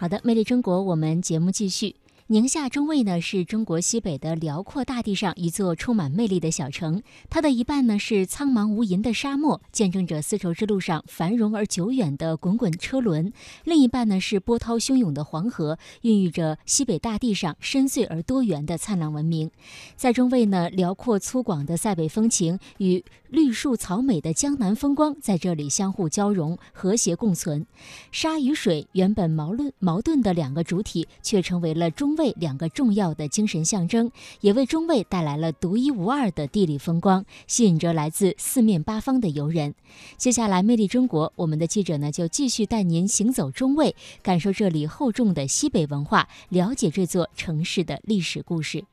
[0.00, 1.99] 好的，魅力中国，我们节目继续。
[2.32, 7.02] 宁夏中卫呢，是中国西北的辽阔大地上一座充满魅力的小城。
[7.28, 13.32] 它的一半呢是苍茫无垠的沙漠，见证着丝绸之路上繁荣而久远的滚滚车轮；
[13.64, 19.50] 另一半呢是波涛汹涌的黄河，孕育着西北大地上深邃而多元的灿烂文明。
[19.96, 27.66] 在中卫呢，辽阔粗犷的塞北风情与绿树草美的江南风光在这里相互交融，和谐共存。
[28.12, 32.16] 沙与水原本矛盾矛盾的两个主体，却成为了中。
[32.20, 39.74] 位两个重要的精神象征，也为中卫带来了独一无二的地理风光，吸引着来自四面八方的游人。
[40.18, 48.84] 接下来，魅力中国，我们的记者呢就继续带您行走中卫，感受这里厚重的西北文化，了解这座城市的历史故事。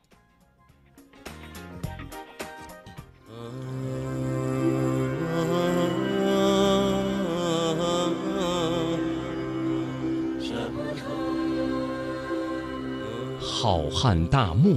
[13.60, 14.72] 浩瀚大漠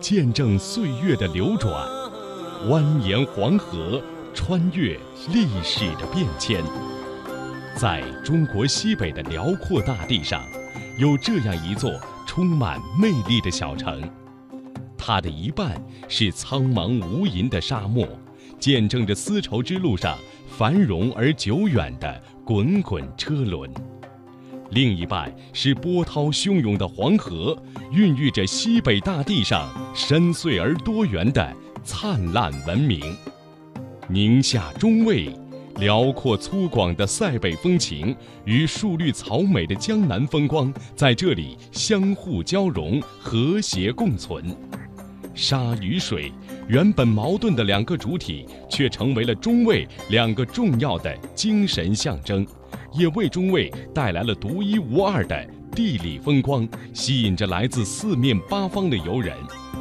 [0.00, 1.72] 见证岁月的流转，
[2.68, 4.02] 蜿蜒黄河
[4.34, 4.98] 穿越
[5.32, 6.60] 历史的变迁。
[7.76, 10.42] 在中国西北的辽阔大地上，
[10.98, 11.92] 有这样一座
[12.26, 14.02] 充满魅力的小城，
[14.98, 18.04] 它的一半是苍茫无垠的沙漠，
[18.58, 20.18] 见证着丝绸之路上
[20.48, 23.72] 繁荣而久远的滚滚车轮。
[24.74, 27.56] 另一半是波涛汹涌的黄河，
[27.92, 33.16] 孕育着西北大地上深邃而多元的灿烂文明。
[34.08, 35.32] 宁夏中卫，
[35.76, 44.44] 辽阔粗犷的塞北风情与树绿草美的江南风光在这里相互交融，和谐共存。
[45.36, 46.32] 沙与水
[46.68, 52.44] 原本矛盾的两个主体，却成为了中卫两个重要的精神象征。
[52.94, 59.36] 也为中卫带来了独一无二的地理风光，吸引着来自四面八方的游人。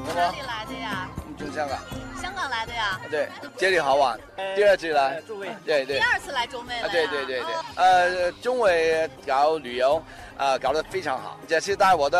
[0.07, 1.07] 从哪里来的呀？
[1.37, 1.79] 从香港。
[2.19, 2.99] 香港来的呀？
[3.11, 4.19] 对，这里好玩。
[4.55, 5.21] 第二次来。
[5.21, 5.49] 中卫。
[5.63, 5.99] 对对。
[5.99, 6.89] 第二次来中卫了。
[6.89, 7.45] 对对对对。
[7.75, 10.01] 呃，中卫搞旅游，
[10.37, 11.37] 呃，搞得非常好。
[11.47, 12.19] 这次带我的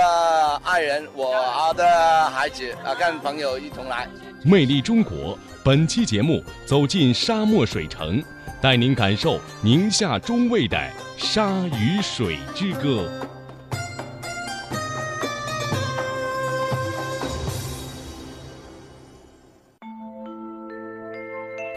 [0.64, 4.08] 爱人、我的孩子啊，跟朋友一同来。
[4.44, 8.22] 魅力中国本期节目走进沙漠水城。
[8.62, 10.78] 带您感受宁夏中卫的
[11.18, 13.10] 沙与水之歌。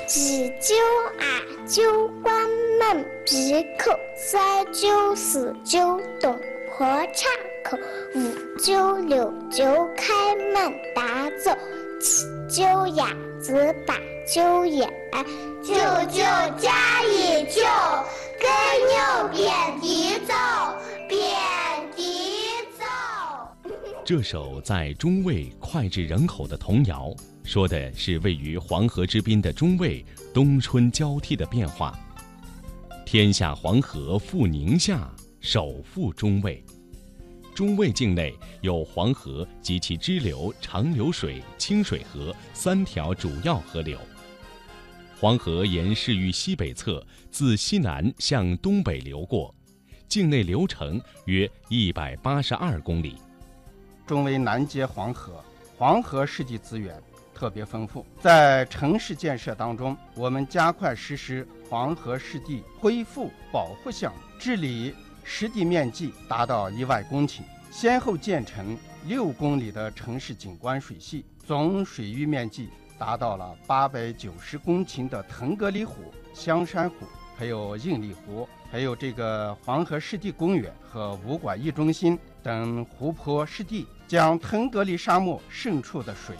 [0.06, 0.76] 雉鸠
[1.18, 1.26] 啊，
[1.66, 2.32] 鸠关
[2.78, 6.38] 门闭口，塞鸠四鸠东
[6.70, 7.28] 坡岔
[7.64, 7.76] 口，
[8.14, 9.64] 五鸠六鸠
[9.96, 11.50] 开门大走，
[12.00, 14.88] 七鸠雅子把鸠雁。
[15.64, 16.22] 舅舅
[16.56, 17.62] 家里舅，
[18.38, 18.48] 跟
[18.86, 20.32] 牛遍地走，
[21.08, 21.18] 遍
[21.96, 22.02] 地
[22.78, 23.70] 走。
[24.04, 27.12] 这首在中卫脍炙人口的童谣，
[27.42, 31.98] 说的是位于黄河之滨的中卫冬春交替的变化。
[33.04, 36.64] 天下黄河赴宁夏，首赴中卫。
[37.56, 43.98] 中卫境内有黄河及其支流长流水、清水河三条主要河流。
[45.18, 49.54] 黄河沿市域西北侧自西南向东北流过，
[50.06, 53.16] 境内流程约一百八十二公里。
[54.06, 55.42] 中卫南接黄河，
[55.78, 57.02] 黄河湿地资源
[57.34, 58.04] 特别丰富。
[58.20, 64.94] 在城市建设当中，我们加快实施黄河湿地恢复保护项目，治理
[65.28, 72.70] 湿地面积达到一万公顷，先后建成六公里的城市景观水系，总水域面积。
[72.98, 75.96] 达到了八百九十公顷的腾格里湖、
[76.32, 86.34] 香山湖，还有应力湖，还有这个黄河湿地公园和武馆驿中心等湖泊湿地，将腾格里沙漠渗出的水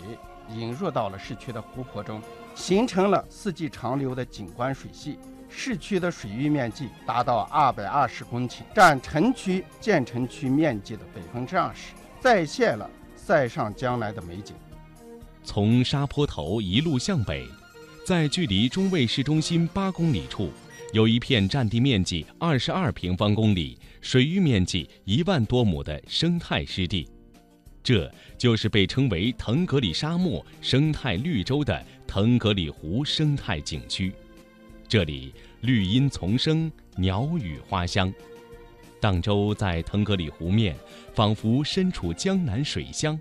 [0.48, 2.22] 引入到了市区的湖泊中，
[2.54, 5.18] 形成了四季长流的景观水系。
[5.48, 14.54] 市区的水域面积达到二百二十公顷，占城区建成区面积的百分之二十，再现了塞上将来的美景。
[15.42, 17.46] 从沙坡头一路向北，
[18.04, 20.50] 在距离中卫市中心八公里处，
[20.92, 27.08] 有一片占地面积二十二平方公里、水域面积一万多亩的生态湿地，
[27.82, 34.12] 这就是被称为“腾格里沙漠生态绿洲”的腾格里湖生态景区。
[34.88, 38.12] 这里绿荫丛生，鸟语花香，
[39.00, 40.76] 荡舟在腾格里湖面，
[41.12, 43.18] 仿佛身处江南水乡。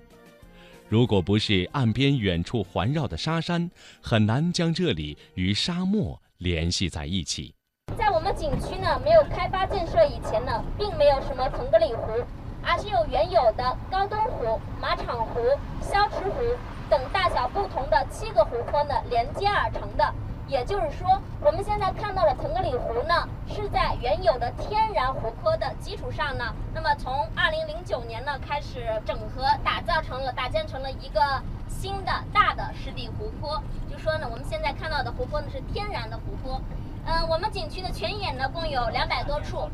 [0.88, 3.70] 如果不是岸边远处环绕的沙山，
[4.02, 7.54] 很难将这里与沙漠联系在一起。
[7.98, 8.36] 在我们。
[8.36, 12.22] 景区呢没有开发建设以前呢，并没有什么腾格里湖，
[12.62, 15.40] 而是由原有的高东湖、马场湖、
[15.82, 16.42] 消池湖
[16.90, 20.14] 等大小不同的七个湖泊呢连接而成的。
[20.47, 31.19] 也就是说，我们现在看到的腾格里湖呢，是在原有的天然湖泊的基础上呢，那么从二零零九年呢开始整合打造成了搭建成了一个
[31.68, 33.62] 新的大的湿地湖泊。
[33.89, 36.62] 就说呢，我们现在看到的湖泊呢是天然的湖泊。
[37.07, 39.68] 嗯，我们景区的泉眼呢共有两百多处，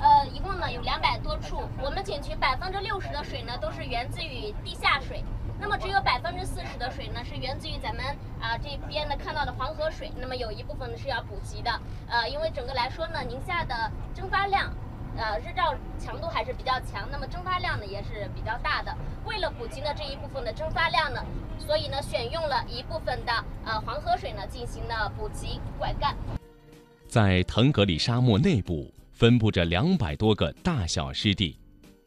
[0.00, 1.62] 呃，一共呢有两百多处。
[1.80, 5.24] 我们景区百分之六十的水呢都是源自于地下水。
[5.62, 6.79] 那么只有百分之四十，
[7.40, 8.04] 源自于咱们
[8.38, 10.12] 啊这边呢看到的黄河水。
[10.20, 11.70] 那么有一部分呢是要补给的，
[12.06, 14.70] 呃，因为整个来说呢，宁夏的蒸发量，
[15.16, 18.94] 呃，日照强度还是比较强，那么蒸发量呢也是比较大的。
[19.24, 21.24] 为了补给呢这一部分的蒸发量呢，
[21.58, 23.32] 所以呢选用了一部分的
[23.64, 26.14] 呃黄河水呢进行了补给灌溉。
[27.08, 31.58] 在腾格里沙漠内部分布着两百多个大小湿地。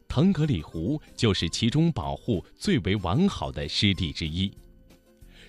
[0.06, 4.56] 腾格里湖就是其中保护最为完好的湿地之一。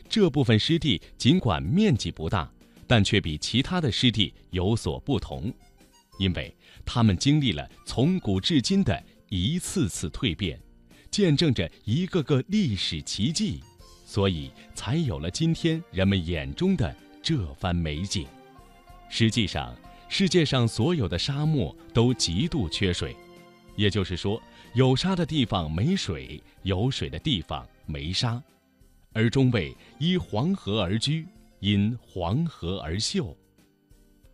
[0.07, 2.49] 这部分湿地尽管面积不大，
[2.87, 5.53] 但却比其他的湿地有所不同，
[6.19, 6.55] 因为
[6.85, 10.59] 它们经历了从古至今的一次次蜕变，
[11.11, 13.61] 见证着一个个历史奇迹，
[14.05, 18.25] 所以才有了今天人们眼中的这番美景。
[19.09, 19.75] 实际上，
[20.07, 23.15] 世界上所有的沙漠都极度缺水，
[23.75, 24.41] 也就是说。
[24.73, 28.43] 有沙的地方没水，有水的地方没沙，
[29.15, 31.25] 而中卫依黄河而居，
[31.61, 33.35] 因黄河而秀。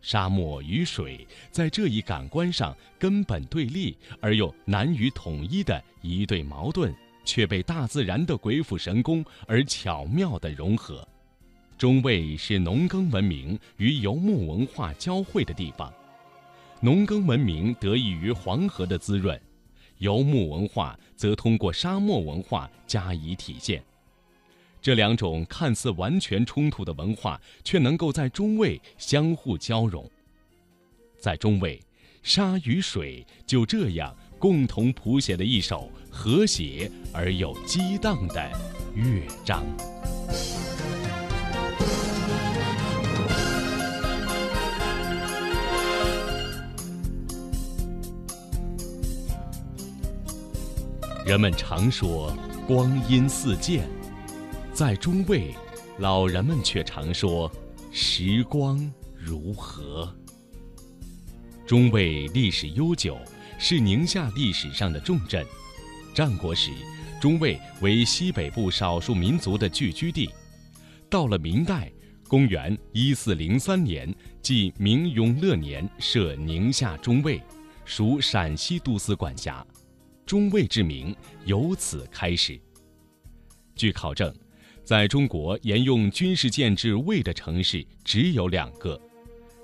[0.00, 6.92] 沙漠与水在这一感官上根本对立而又难于统一的一对矛盾，
[7.24, 11.06] 却被大自然的鬼斧神工而巧妙地融合。
[11.78, 15.94] 中卫是农耕文明与游牧文化交汇的地方，
[16.80, 19.40] 农耕文明得益于黄河的滋润。
[19.98, 23.80] 游牧文化则通过沙漠文化加以体现，
[24.82, 30.10] 这两种看似完全冲突的文化，却能够在中卫相互交融。
[31.20, 31.80] 在中卫，
[32.24, 38.50] 沙与水就这样共同谱写了一首和谐而又激荡的
[38.96, 39.64] 乐章。
[51.24, 52.36] 人们常说
[52.66, 53.88] 光阴似箭，
[54.74, 55.54] 在中卫，
[55.98, 57.50] 老人们却常说
[57.92, 60.10] 时光如河。
[61.66, 63.18] 中卫历史悠久，
[63.58, 65.44] 是宁夏历史上的重镇。
[66.14, 66.70] 战国时，
[67.20, 70.30] 中卫为西北部少数民族的聚居地。
[71.10, 71.92] 到了明代，
[72.26, 77.42] 公元一四零三年，即明永乐年，设宁夏中卫，
[77.84, 79.64] 属陕西都司管辖。
[80.24, 81.14] 中卫之名
[81.44, 82.58] 由此开始。
[83.74, 84.34] 据考证，
[84.84, 89.00] 在中国沿用军事建制卫的城市只有两个，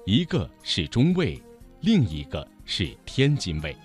[0.07, 1.41] 一个是中卫，
[1.81, 3.77] 另一个是天津卫。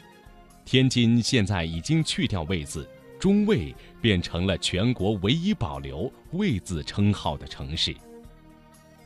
[0.64, 2.88] 天津现在已经去掉卫字，
[3.20, 7.96] 中卫变成了全国唯一保留卫字称号的城市。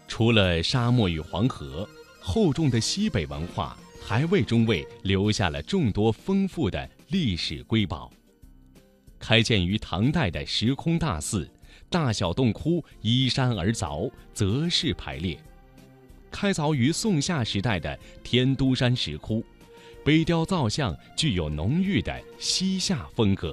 [0.07, 1.87] 除了沙漠与黄河，
[2.19, 6.89] 厚重的西北文化还为中卫留下了众多丰富的。
[7.09, 8.11] 历史瑰宝，
[9.17, 11.49] 开建于唐代的时空大寺，
[11.89, 15.37] 大小洞窟依山而凿，择势排列；
[16.29, 19.43] 开凿于宋夏时代的天都山石窟，
[20.03, 23.51] 碑雕造像具有浓郁的西夏风格；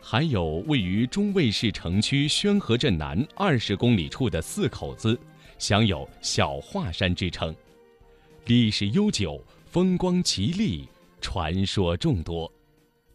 [0.00, 5.18] 还有位于中卫市城区宣河镇南二十公里处的四口子，
[5.58, 7.54] 享有“小华山”之称，
[8.46, 10.88] 历史悠久，风光奇丽，
[11.20, 12.50] 传说众多。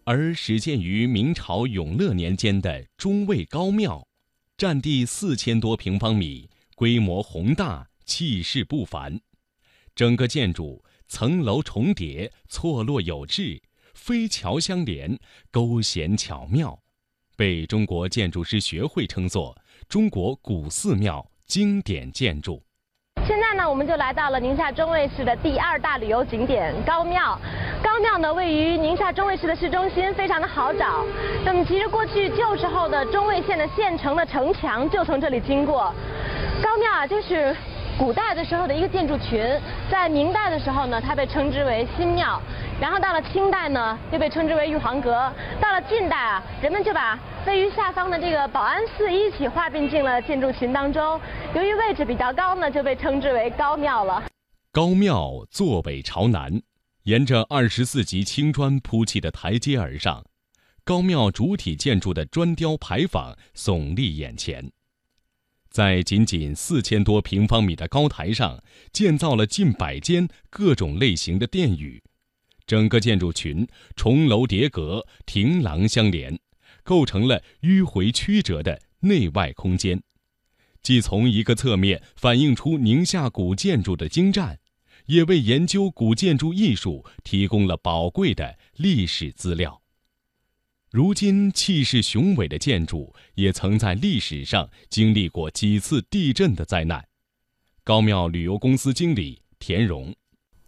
[0.04, 4.05] 而始建于明朝永乐年间的中卫高庙，
[4.58, 9.20] 占地四千多平方米，规模宏大，气势不凡。
[9.94, 13.62] 整个建筑层楼重叠，错落有致，
[13.94, 15.20] 飞桥相连，
[15.52, 16.82] 勾弦巧妙，
[17.36, 22.64] 被中国建筑师学会称作“中国古寺庙经典建筑”。
[23.68, 27.38] 我们就来到了宁夏中卫市的第二大旅游景点高庙。
[27.84, 31.04] 高庙呢，位于宁夏中卫市的市中心，非常的好找。
[31.44, 35.94] 那么，其实过去旧时候的中卫县的县城的城墙就从这里经过。
[36.62, 37.56] 高庙啊，就是
[37.98, 39.42] 古代的时候的一个建筑群，
[39.90, 42.42] 在明代的时候呢，它被称之为新庙。
[42.80, 45.32] 然后到了清代呢，又被称之为玉皇阁。
[45.62, 51.20] 到了近代啊，人们就把位于下方的这个保安寺一起划并进了建筑群当中。
[51.56, 54.22] 由于位置比较高呢，就被称之为高庙了。
[54.74, 56.62] 高庙坐北朝南，
[57.04, 60.22] 沿着二十四级青砖铺砌的台阶而上，
[60.84, 64.70] 高庙主体建筑的砖雕牌坊耸立眼前。
[65.76, 68.64] 在仅仅四千多平方米的高台上，
[68.94, 72.02] 建造了近百间各种类型的殿宇，
[72.66, 76.40] 整个建筑群重楼叠阁，亭廊相连，
[76.82, 80.02] 构成了迂回曲折的内外空间，
[80.82, 84.58] 既从一个侧面反映出宁夏古建筑的精湛，
[85.08, 89.82] 也为研究古建筑艺术提供了宝贵的历史资料。
[90.96, 97.04] 如今气势雄伟的建筑，也曾在历史上经历过几次地震的灾难。
[97.84, 100.16] 高庙旅游公司经理田荣，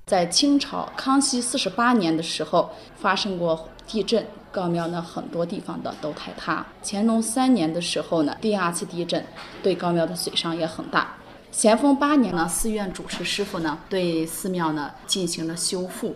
[0.05, 6.67] 在清朝康熙四十八年的时候发生过地震，高庙呢很多地方的都坍塌。
[6.83, 9.25] 乾隆三年的时候呢，第二次地震
[9.63, 11.15] 对高庙的损伤也很大。
[11.53, 16.13] 咸丰八年呢，寺院主持师傅呢对寺庙呢进行了修复。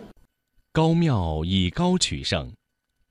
[0.70, 2.52] 高庙以高取胜。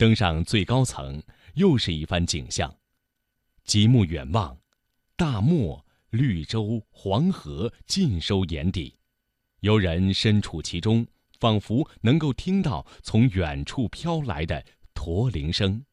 [0.01, 1.21] 登上最高层，
[1.53, 2.75] 又是一番景象。
[3.65, 4.57] 极目远望，
[5.15, 8.97] 大漠、绿洲、黄河尽收眼底，
[9.59, 11.05] 游人身处其中，
[11.39, 14.65] 仿佛能够听到从远处飘来的
[14.95, 15.85] 驼铃声。